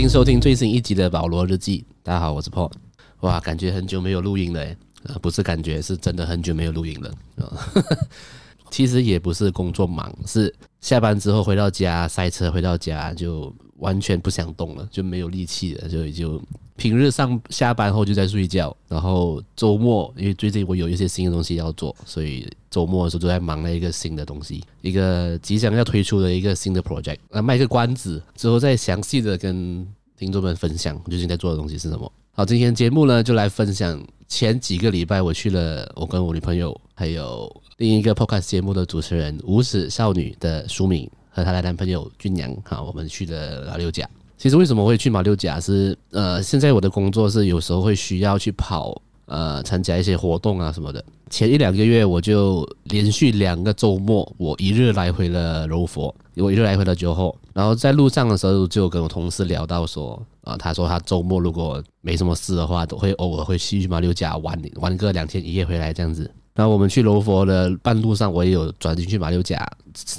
[0.00, 1.80] 欢迎收听最新一集的《保罗日记》。
[2.02, 2.72] 大家好，我是 Paul。
[3.20, 4.74] 哇，感觉很久没有录音了诶，
[5.20, 7.14] 不是感觉，是真的很久没有录音了。
[8.72, 10.50] 其实也不是工作忙，是
[10.80, 16.42] 下班之后回到家塞车，回到家就完全不想动了，就没有力气了，所以就
[16.80, 32.10] 平日上下班后就在睡觉，然后周末因为最近我有一些新的东西要做，所以周末的时候都在忙那一个新的东西，一个即将要推出的一个新的 project，那卖个关子，之后再详细的跟听众们分享最近在做的东西是什么。
[32.32, 37.54] 好，今天节目呢就来分享前几个礼拜我去了，我跟我女朋友还有。
[37.76, 44.06] 另一个 podcast 节目的主持人无耻少女的书敏和她的男朋友俊阳，好，我们去了老六家。
[44.40, 51.04] 其实为什么会去马六甲是，呃，现在我的工作是有时候会需要去跑，呃，参加一些活动啊什么的。
[51.28, 57.36] 前一两个月我就连续两个周末，我一日来回了柔佛，我一日来回了酒后。
[57.52, 66.22] 然后在路上的时候就跟我同事聊到说，啊，他说他周末如果没什么事的话，都会偶尔会去马六甲玩玩个两天一夜回来这样子。
[66.54, 69.70] 然后我们去柔佛的半路上，我也有转进去马六甲，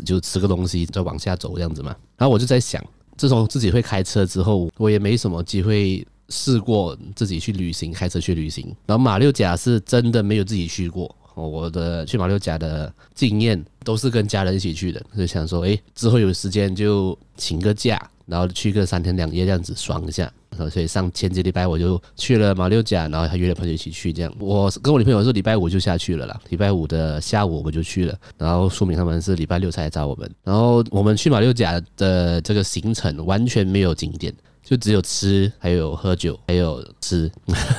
[0.05, 1.95] 就吃个东西，再往下走这样子嘛。
[2.17, 2.79] 然后我就在想，
[3.21, 8.75] 自从自己会开车之后，我也没什么机会试过自己去旅行，开车去旅行。
[8.87, 20.33] 然后马六甲是真的没有自己去过，我的去马六甲的经验都是跟家人一起去的，就想说，哎，之后有时间就请个假，然后去个三天两夜这样子爽一下。
[20.69, 24.13] 所以上前几礼拜我就去了马六甲，然后还约了朋友一起去。
[24.13, 26.39] 这样，我跟我女朋友是礼拜五就下去了啦。
[26.49, 30.29] 礼拜五的下午我们就去了，然后说明他们是礼拜六才来找我们。
[30.43, 37.31] 然后我们去马六甲的这个行程完全没有景点，就只有吃，还有喝酒，还有吃。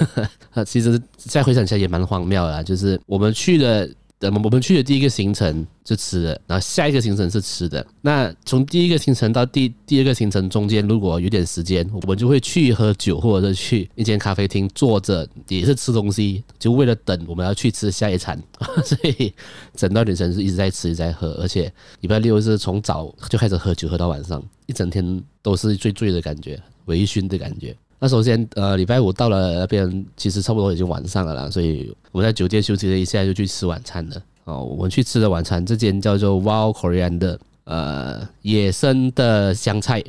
[0.66, 3.88] 其实再回想起来也蛮荒谬的，就是我们去了。
[4.28, 7.84] 我们我们去的第一个行程是吃的，然后下一个行程是吃的。
[8.00, 18.40] 那从第一个行程到第第二个行程中间，如果有点时间，我们就会去喝酒，或者是去一间咖啡厅坐着，也是吃东西，就为了等我们要去吃下一餐。
[18.84, 19.32] 所以
[19.74, 27.76] 整段旅程是一直在吃，一直在喝，而且礼拜六是从早就开始喝酒，喝到晚上，一整天都是醉醉的感觉，微醺的感觉。
[28.02, 34.20] 那首先，呃，礼拜五到了那边，其实差不多已经晚上了啦，所以我们在酒店休息了一下，就去吃晚餐了。
[34.42, 40.02] 哦，我们去吃的晚餐，这间叫做 Wild Korean 的，呃，野生的香菜，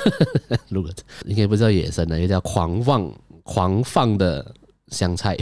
[0.70, 0.90] 如果
[1.26, 4.54] 应该不叫野生的，应该叫狂放狂放的
[4.88, 5.36] 香菜。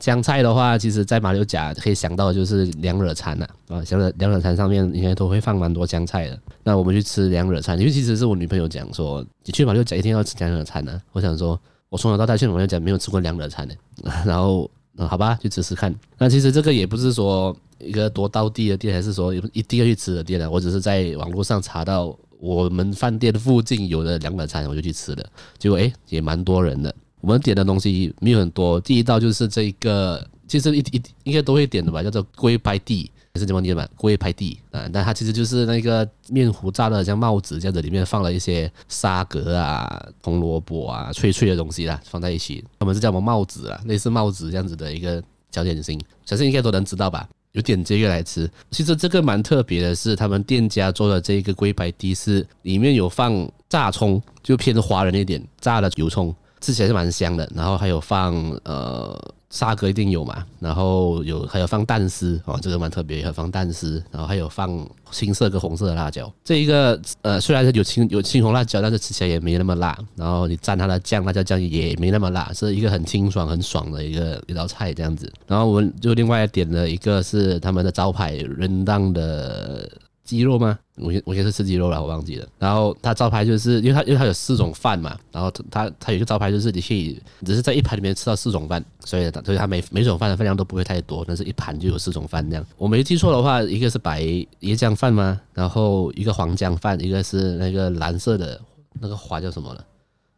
[0.00, 6.38] 香菜的话，其实，在马六甲可以想到的就是凉惹餐呐，啊，想着凉惹餐上面应该都会放蛮多香菜的。
[6.62, 11.00] 那我们去吃凉惹餐，因为其实是我女朋友讲说，你去马六甲一定要吃凉惹餐呢。
[11.12, 11.58] 我想说，
[11.88, 13.74] 我从小到大去马六甲没有吃过凉惹餐的，
[14.24, 15.94] 然后，嗯，好吧，去吃吃看。
[16.18, 20.48] 那其实这个也不是说一个多到地的店，还是说一定要去吃的店啊。
[20.50, 25.24] 我只是在网络上查到我们饭店附近有的凉惹餐，我就去吃了。
[25.58, 26.94] 结果诶，也蛮多人的。
[27.22, 33.88] 我们点的东西没有很多，第一道就是这个，其实一一应该都会点的吧，叫做龟拍地，还是怎么念嘛？
[33.96, 43.80] 龟拍地啊，但它其实就是那个面糊炸的像帽子这样子，里面放了一些沙葛啊、红萝卜啊、脆脆的东西啦，放在一起，他们是叫什么帽子啊？
[43.86, 45.22] 类似帽子这样子的一个
[45.52, 47.28] 小点心，相信应该都能知道吧？
[47.52, 56.34] 有点这个来吃，其实这个蛮特别的是，他们店家做的这个龟拍地是里面有放炸葱，就偏华人一点，炸的油葱。
[56.62, 58.34] 吃起来是蛮香的，然后还有放
[58.64, 66.32] 呃沙葛一定有嘛，然后有还有放蛋丝哦，这个蛮特别，还有放蛋丝，然后还有放青色跟红色的辣椒。
[66.42, 69.98] 这一个呃虽然是有青有青红辣椒，但是吃起来也没那么辣。
[70.16, 75.30] 然后你蘸它的酱，辣椒酱也没那么辣，是一个很清爽很爽的一个一道菜这样子。
[75.46, 79.90] 然后我们就另外点了一个是他们的招牌人当的。
[80.24, 80.78] 鸡肉吗？
[80.96, 82.46] 我先我先是吃鸡肉了，我忘记了。
[82.58, 92.64] 然后它招牌就是因为它因为它有四种饭嘛，然后它它有一个招牌就是你可以只是在一盘里面吃到四种饭，所以所以它每每种饭的分量都不会太多，但是一盘就有四种饭那样。
[92.76, 95.40] 我没记错的话，一个是白椰浆饭吗？
[95.54, 98.60] 然后一个黄姜饭，一个是那个蓝色的
[99.00, 99.84] 那个花叫什么了？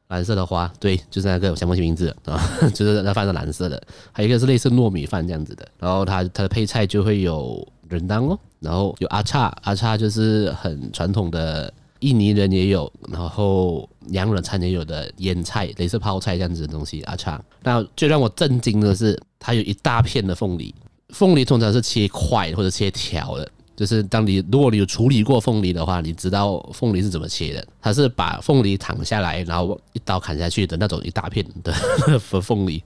[0.08, 2.40] 蓝色的花，对，就是那个我想不起名字啊，
[2.75, 3.82] 就是那饭是蓝色的。
[4.12, 7.66] 还有一个是类似糯米饭这样子的，然后它它的配菜就会有。
[7.87, 17.02] 人当哦，然后有阿叉，阿叉就是很传统的印尼人也有，然后凉惹餐也有的腌菜，类似泡菜这样子的东西。
[17.02, 20.75] 阿叉，那最让我震惊的是，它有一大片的凤梨，
[21.11, 23.49] 凤梨通常是切块或者切条的。
[23.76, 27.67] 就是当你如果你有处理过凤梨的话，你知道凤梨是怎么切的。
[27.81, 32.82] 它是把凤梨躺下来，然后一刀砍下去的那种一大片的凤梨，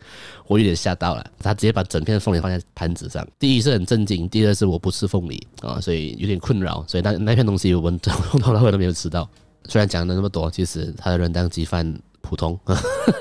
[0.46, 1.24] 我有点吓到了。
[1.38, 6.84] 他直接把整片凤梨放在盘子上，第一是很震惊，第二是我不吃凤梨啊，所以有点困扰。
[6.88, 9.28] 所以那那片东西我们从头到尾都没有吃到。
[9.68, 12.58] 虽然讲了那么多，其实它的仁当鸡饭普通，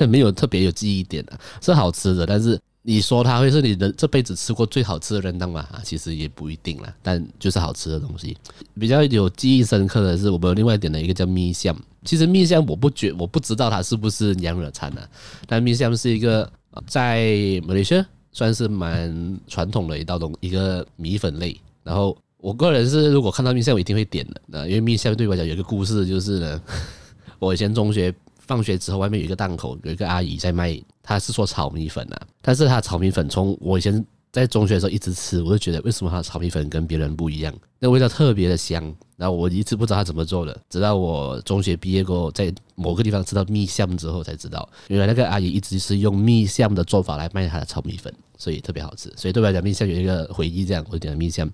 [0.08, 2.26] 没有特别有记忆点的，是好吃的。
[2.26, 2.58] 但是
[2.90, 5.68] 你说它会是你的这辈子吃过最好吃的人当吗？
[5.84, 6.96] 其实也不一定啦。
[7.04, 8.38] 但就是好吃的东西。
[8.80, 11.78] 比较有记忆深刻的是，我们另外点的一个叫蜜香。
[12.06, 15.06] 其实蜜香我不觉我不知道它是不是娘惹餐啊，
[15.46, 16.50] 但蜜香是一个
[16.86, 21.60] 在马来西亚算是蛮传统的一道东一个米粉类。
[21.84, 26.62] 然后我个人是如果看到蜜香我一定会点的，那因为蜜香对我来讲有一个故事，就是呢，
[27.38, 28.16] 我以前中学。
[28.48, 32.22] 放学之后，外面有一个档口，有一个阿姨在卖，她是做炒米粉啊。
[32.42, 37.54] 但是她炒米粉，从我以前在中学的时候一直吃，我就觉得为什么她炒米粉跟别人不一样？
[37.80, 38.96] 那味道特别的香。
[39.18, 49.12] 然后我一直不知道她怎么做的，直到我中学毕业过后，在某个地方吃到蜜香之后，才知道原来那个阿姨一直是用蜜香的做法来卖她的炒米粉，所以特别好吃。
[49.18, 51.52] 所以对我来讲，蜜香有一个回忆，这样我点了蜜香。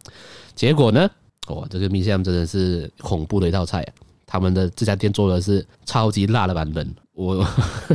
[0.53, 1.09] 结果呢，
[1.47, 3.89] 哦，这个蜜香真的是恐怖的一道菜啊。
[4.33, 6.91] 他们的这家店做的是超级辣的版本。
[7.13, 7.35] 我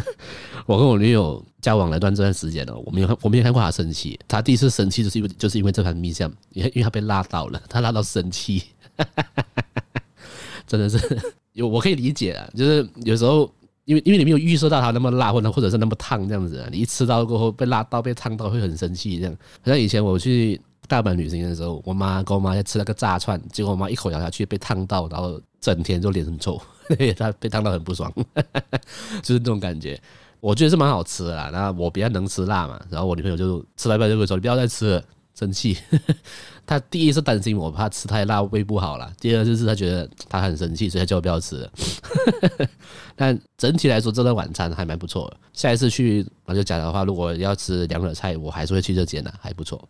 [0.67, 4.17] 我跟我女友交往了一段这段时间了，我没有我没有看过她生气。
[4.29, 8.63] 她第一次生气就是因为就是因为这盘面酱，因为因为她被辣到了，她辣到生气，
[10.65, 11.21] 真的是
[11.55, 12.49] 有我可以理解啊。
[12.55, 13.53] 就是有时候
[13.85, 19.37] 因为因为你没有预设到它那么辣，或者或者是那么烫这样子，你一吃到过后被辣到被烫到会很生气这样。
[19.63, 25.41] 好像以前我去大阪旅行的时候，我妈跟我妈在吃那个炸串，结果我妈一口咬下去被烫到，然后。
[25.61, 26.59] 整天就脸很臭，
[27.19, 28.11] 她被烫到很不爽，
[29.23, 30.01] 就是那种感觉。
[30.39, 31.51] 我觉得是蛮好吃的啦。
[31.53, 35.05] 那我比较能吃辣嘛，然后我女朋友就吃了一半就会说：“你不要再吃了，
[35.39, 35.77] 生气。
[36.67, 41.69] ”他第一是担心我怕吃太辣胃不好啦，第二就是他觉得他很生气，所以他叫我不要吃。
[43.17, 45.37] 但整体来说，这顿晚餐还蛮不错的。
[45.53, 49.89] 下一次去马六甲的话，如果要吃凉的菜，我还是会去这间的，还不错。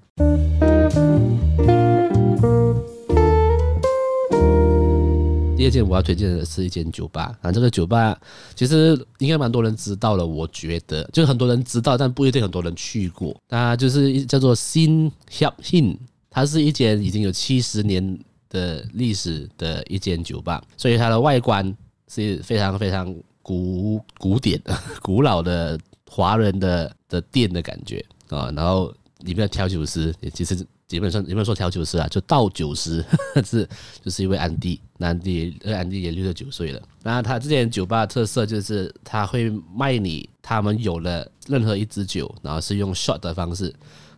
[5.59, 8.17] 第二间我要推荐的是一间酒吧啊，这个酒吧
[8.55, 13.37] 其实应该蛮多人知道了，我觉得就是很多人知道，但不一定很多人去过。
[13.49, 15.97] 它就是叫做 Sin Hiap Hin，
[16.31, 18.17] 它是一间已经有七十年
[18.49, 21.77] 的历史的一间酒吧，所以它的外观
[22.07, 23.13] 是非常非常
[23.43, 24.63] 古古典、
[25.03, 25.77] 古老的
[26.09, 30.65] 华人的的店的感觉啊，然后里面的调酒师也其实。
[30.89, 32.09] 基本上有没有说调酒师啊？
[32.09, 33.05] 就倒酒师
[33.45, 33.69] 是，
[34.03, 36.83] 就是一位安迪，安迪，呃，安迪也六十九岁了。
[37.03, 43.75] 那他之前酒吧特色就是他会卖你，他们有了任何一支酒，然后是用 shot 的方式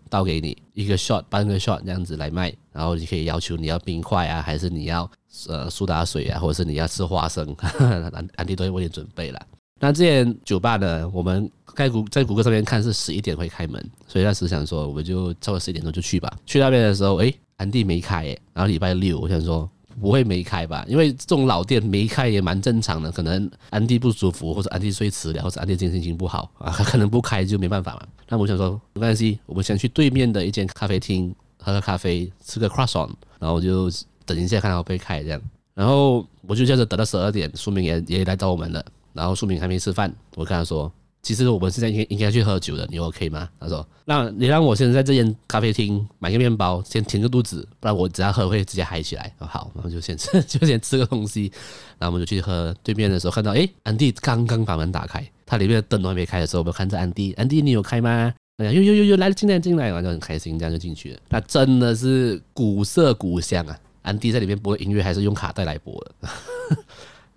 [0.08, 5.10] 倒给你一个 shot，半个 shot 这样子来卖，然后你可以要求你要冰块啊，还是你要
[5.48, 9.40] 呃苏打水啊，或者是你要吃花生， 安安迪都会为你准备了。
[9.82, 16.30] 那这间酒吧呢，我们在谷在谷歌上面看是十一点会开门，所以那时想说，我们就超过十一点钟就去吧。
[16.44, 19.68] 去那边的时候，诶，安迪没开，然后礼拜六，我想说
[19.98, 28.06] 不会没开吧，因为这种老店没开也蛮正常的，可能安迪不舒服，或者安迪睡迟了，或者安迪今天心情不好啊，他可能不开就没办法嘛。
[28.28, 33.90] 那我想说没关系，我们先去对面的一间咖啡厅喝个咖啡，吃个 croissant，然后我就
[34.26, 35.40] 等一下看到会开这样，
[35.72, 38.84] 然后我就这样子等到十二点，书明也也来找我们了。
[39.12, 40.92] 然后书明还没吃饭，我跟他说
[41.22, 51.52] ：“其实我们现在应该应该去喝酒的，你 OK 吗？”他说：“那你让我现在在这间咖啡厅买个面包，先填个肚子，不然我只要喝会直接嗨起来。”好，然后就先吃，就先吃个东西，
[51.98, 52.74] 然后我们就去喝。
[52.82, 58.32] 对面的时候看到，诶，安迪刚刚把门打开，他里面的灯都还没开的时候，我们看着安迪，安迪你有开吗？
[58.56, 61.20] 哎呀，呦呦呦呦，来了进来进来，然后就很开心，这样就进去了。
[61.30, 63.78] 那真的是古色古香啊！
[64.02, 66.28] 安迪在里面播音乐还是用卡带来播的。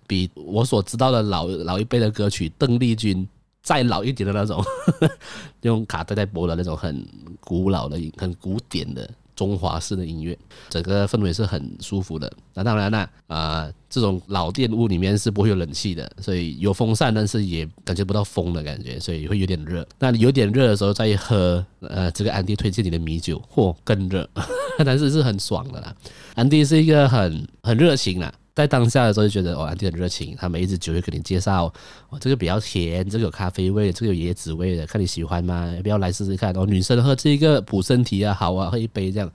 [0.06, 3.26] 比我所知道的老老一辈的歌曲，邓丽君
[3.62, 4.62] 再老一点的那种，
[5.62, 7.06] 用卡带在播的那种很
[7.40, 12.30] 古老的、很古典的中华式的音乐，整个氛围是很舒服的。
[12.52, 19.86] 那当然了，啊、这种老店屋里面是不会有冷气的，所以有风扇，但是也感觉不到风的感觉，所以会有点热。
[19.98, 24.28] 那你有点热的时候再喝，呃，这个安迪推荐你的米酒，嚯，更热，
[24.84, 25.94] 但是是很爽的啦。
[26.34, 28.32] 安迪是一个很很热情啦。
[28.54, 31.64] 在当下的时候就觉得哦，安迪很热情，他每一支酒会给你介绍，
[32.08, 35.72] 哦，这个比较甜，这个有咖啡味，这个有椰子味的，看你喜欢吗？
[35.74, 36.56] 要不要来试试看？
[36.56, 39.28] 哦，女生喝这一个补身体啊，好啊，喝一杯这样，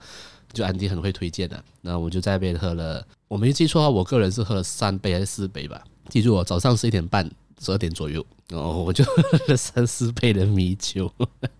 [0.54, 1.62] 就安迪很会推荐的。
[1.82, 5.82] 那我就在那边喝了，我没记错的话，我个人是喝了三杯还是四杯吧？
[6.08, 11.12] 记住哦，早上十一点半、十二点左右，哦，我就喝了三四杯的米酒，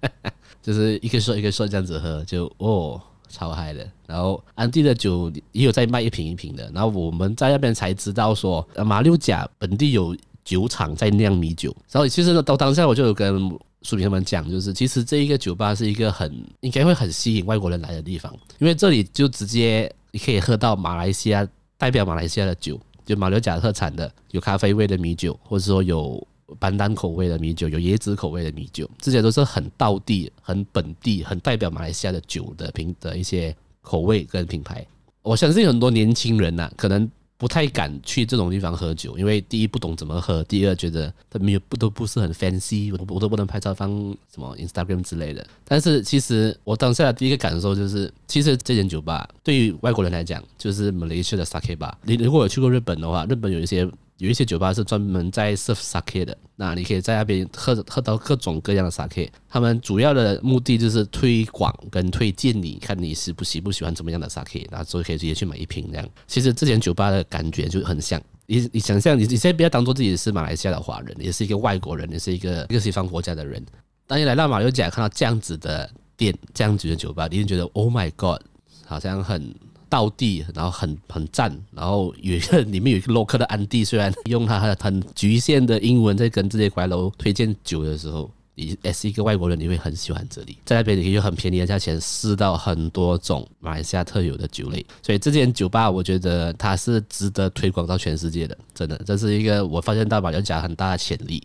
[0.63, 2.99] 就是一个说一个说这样子喝，就哦。
[3.31, 13.49] 超嗨的，然后安迪的酒也有在卖一瓶一瓶的，然后我们在那边才知道说，马六甲本地有酒厂在酿米酒，然后其实到当下我就有跟
[13.83, 21.47] 书明他们讲，就是其实这一个酒吧是一个很应该会很吸引外国人来的地方，因为这里就直接你可以喝到马来西亚
[21.79, 22.79] 代表马来西亚的酒。
[23.07, 26.25] 就马六甲特产的，有咖啡味的米酒，或者说有
[26.59, 34.87] 班丹口味的米酒，有椰子口味的米酒，这些都是很道地、很本地、很代表马来西亚的酒的品的一些口味跟品牌。
[35.23, 37.11] 我相信很多年轻人呐、可能。
[37.41, 43.91] 不太敢去这种地方喝酒，因为第一不懂怎么喝，第二觉得他没有不都不是很 fancy，我都我都不能拍照放
[44.31, 45.47] 什么 Instagram 之类的。
[45.65, 51.95] 但是其实我当下的第一个感受就是，其实这间酒吧对于外国人来讲，就是 Malaysia 的 Sake Bar。
[52.03, 53.91] 你如果有去过日本的话，日本有一些。
[54.21, 59.31] 有一些酒吧是专门在 serve sake 的，那你可以在那边喝喝到各种各样的 sake。
[59.49, 66.07] 他们主要的目的就是推广跟推荐你，看你喜不喜不喜欢怎么样的 sake，然后就可以直接去买一瓶这样。
[66.27, 73.65] 其实这间酒吧的感觉就很像，你你想象你你现在不要当做自己是马来西亚的华人，也是一个外国人，也是一个一个西方国家的人。
[74.07, 78.43] 当你来到马六甲看到这样子的店，这样子的酒吧，你就觉得 Oh my God，
[78.85, 79.55] 好像很。
[79.91, 101.43] 道地，然后很很赞，然后有一个里面有一个 local 的安迪，虽然用他很局限的英文在跟这些怪楼推荐酒的时候，你也是一个外国人，你会很喜欢这里，在那边你可以用很便宜的价钱试到很多种马来西亚特有的酒类，所以这间酒吧我觉得它是值得推广到全世界的，真的，这是一个我发现到马六甲很大的潜力，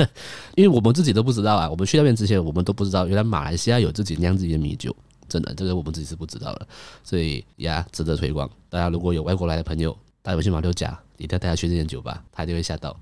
[0.56, 4.94] 因为我们自己都不知道啊，我们去那边之前我们都不知道，原来马来西亚有自己酿自己的米酒。
[5.28, 6.66] 真的，这个我们自己是不知道的，
[7.02, 8.48] 所以呀，值得推广。
[8.68, 12.96] 大家如果有外国来的朋友带回去马六甲，一定要带他去这间酒吧，他一定会吓到。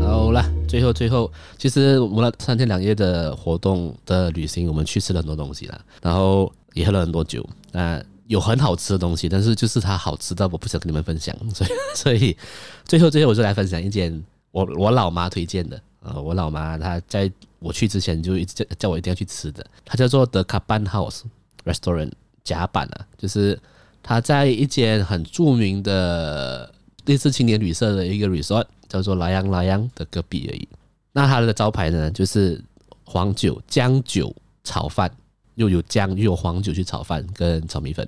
[0.00, 7.46] 好了，最后最后，其实我们三天两夜的活动的旅行，我们去吃了很多东西了，然后也喝了很多酒。
[7.72, 12.36] 那有很好吃的东西，但是就是它好吃到我不想跟你们分享，所以所以
[12.84, 15.80] 最后最后我就来分享一间我我老妈推荐的。
[16.06, 21.22] 呃，我老妈她在我去之前就一直叫叫我一定要去吃的，它叫做 The Kaban House
[21.64, 22.12] Restaurant
[22.44, 23.58] 甲板啊，就是
[24.02, 26.72] 它在一间很著名的
[27.06, 30.68] 类似青年旅社的一个 resort 叫做莱阳莱阳的隔壁而已。
[31.12, 32.62] 那它的招牌呢，就是
[33.04, 34.32] 黄酒姜酒
[34.62, 35.10] 炒饭，
[35.56, 38.06] 又有姜又有黄酒去炒饭跟炒米粉。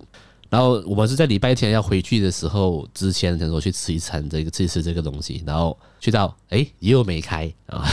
[0.51, 7.85] 然后我们是在礼拜天要回去的时候之前想说去吃一餐这个吃一吃这个东西，然后去到哎又没开啊，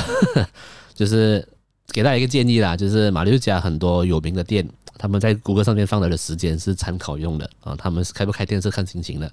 [0.95, 1.45] 就是
[1.89, 9.31] 给大家一个建议啦，就是马六甲很多有名的店，他们在谷歌上面放的时间是参考用的啊，他们是开不开店是看心情的，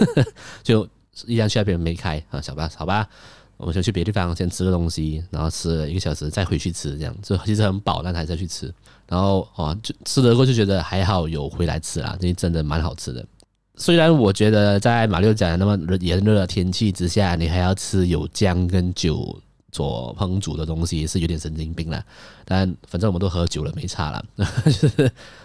[0.62, 0.86] 就
[1.26, 3.08] 一样去那边没开啊，小吧好吧，
[3.56, 8.72] 我们先去别的地方先吃个东西，然后吃了一个小时再回去吃，这样就其实很饱，但还是要去吃。
[9.10, 13.26] 然后哦，就吃了过就觉得还好，有回来吃啊，这真的蛮好吃的。
[13.74, 19.36] 虽然我觉得在马六甲那么炎热的天气之下，你还要吃有姜跟酒
[19.72, 22.00] 做烹煮的东西，是有点神经病了。
[22.44, 24.24] 但反正我们都喝酒了，没差了，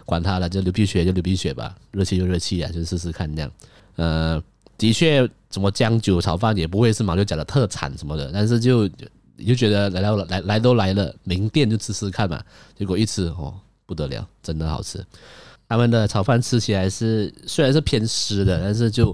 [0.05, 3.51] 管他了，就流鼻血就流鼻血吧，热气就热气啊，就试试看这样。
[3.95, 4.39] 呃，
[4.77, 8.87] 的确，什么姜酒炒饭也不会是马六甲的特产什么的，但是就。
[9.37, 12.41] 你就觉得来到了来来都来了，名店就吃吃看嘛。
[12.77, 13.53] 结果一吃哦，
[13.85, 15.05] 不得了，真的好吃。
[15.67, 19.07] 他们的炒饭吃起来是虽然是偏湿的，但是就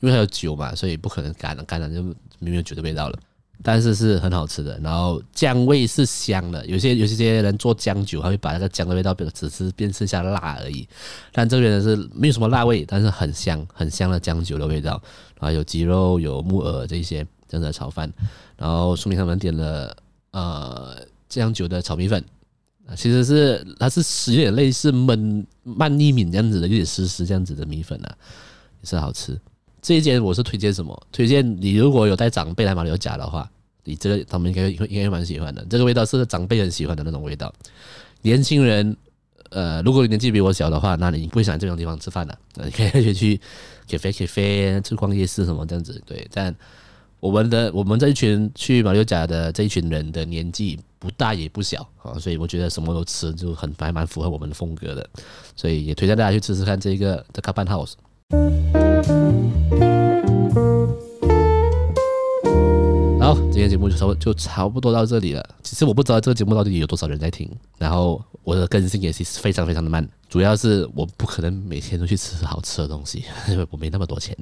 [0.00, 2.02] 因为还有酒嘛，所以不可能干了，干了就
[2.38, 3.18] 没有酒的味道了。
[3.60, 6.64] 但是是很好吃的，然后姜味是香的。
[6.66, 10.88] 有些有些些人做姜酒，还会把那个姜的味道变只是变剩下辣而已。
[11.32, 15.02] 但这边的是没有什么辣味，但是很香很香的姜酒的味道。
[15.40, 17.26] 然后有鸡肉，有木耳这些。
[17.48, 18.12] 这样的炒饭，
[18.56, 19.96] 然后说明他们点了
[20.32, 20.96] 呃
[21.28, 22.22] 酱酒的炒米粉，
[22.94, 28.16] 其实是它是有点类似焖慢意米这样子的，有点湿湿这样子的米粉啊，
[28.82, 29.38] 也是好吃。
[29.80, 31.06] 这一间我是推荐什么？
[31.10, 33.50] 推荐你如果有带长辈来马六甲的话，
[33.84, 35.64] 你这个他们应该应该应该蛮喜欢的。
[35.70, 37.52] 这个味道是长辈很喜欢的那种味道。
[38.22, 38.96] 年轻人，
[39.50, 43.40] 呃，如果你年纪比我小的话，那你不会想这种地方吃饭的，你可以去去
[43.88, 46.54] 咖啡咖啡去逛夜市什么这样子，对，但。
[47.20, 55.08] 我们的我们这一群去马六甲的这一群人的年纪不大也不小啊，所以我觉得什么都吃就很还蛮符合我们的风格的，
[55.56, 58.77] 所以也推荐大家去吃吃看这个 The Caban House。
[63.58, 65.44] 今天节目就差不就差不多到这里了。
[65.64, 70.08] 其实我不知道这个节目到底有多少人在听，然后我的更新也是非常非常的慢。
[70.28, 74.36] 主要是我不可能每天都去吃好吃的东西， 因为我没那么多钱。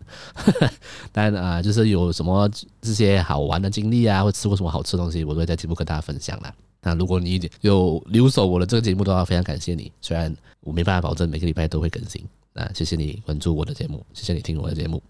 [1.13, 2.47] 但啊，就是有什么
[2.83, 6.53] 这些好玩的经历啊，或吃过什么好吃的东西，我都会在节目跟大家分享啦。
[6.83, 9.91] 那如果你有留守我的这个节目的话，非常感谢你。
[10.03, 10.31] 虽然
[10.61, 15.03] 我没办法保证每个礼拜都会更新，那谢谢你关注我的节目，谢谢你听我的节目。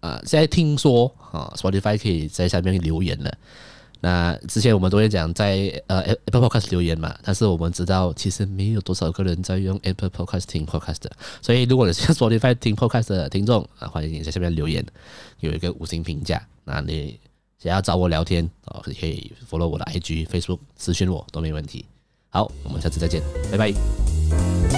[0.00, 3.32] 啊，现在听说啊，Spotify 可以在下面留言了。
[4.00, 11.02] 那之前我们都会讲在呃 Apple Podcast 留言嘛，但是我们知道其实没有多少个人在用 Apple Podcast 听 Podcast，
[11.42, 14.86] 所以如果你是 Spotify 听 Podcast 的听众啊，欢迎你在下面留言，
[15.40, 16.40] 有一个五星评价。
[16.64, 17.18] 那你
[17.58, 21.84] 想要找我聊天哦，可以 follow 我的 IG、Facebook 私讯我都没问题。
[22.30, 24.77] 好，我们下次再见，拜拜。